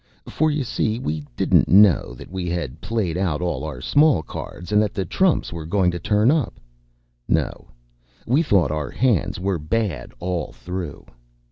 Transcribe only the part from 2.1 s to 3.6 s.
that we had played out